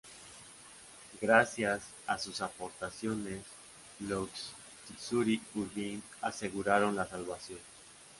[1.21, 3.43] Gracias a sus aportaciones,
[3.99, 4.31] los
[4.97, 7.59] "txuri-urdin" aseguraron la salvación.